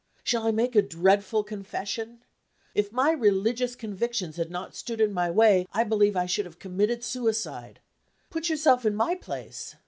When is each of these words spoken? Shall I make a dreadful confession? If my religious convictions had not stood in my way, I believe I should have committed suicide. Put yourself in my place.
Shall 0.23 0.47
I 0.47 0.51
make 0.51 0.75
a 0.75 0.81
dreadful 0.81 1.43
confession? 1.43 2.23
If 2.73 2.91
my 2.91 3.11
religious 3.11 3.75
convictions 3.75 4.37
had 4.37 4.49
not 4.49 4.75
stood 4.75 4.99
in 4.99 5.13
my 5.13 5.29
way, 5.29 5.67
I 5.73 5.83
believe 5.83 6.15
I 6.15 6.25
should 6.25 6.45
have 6.45 6.57
committed 6.57 7.03
suicide. 7.03 7.81
Put 8.31 8.49
yourself 8.49 8.83
in 8.83 8.95
my 8.95 9.13
place. 9.13 9.75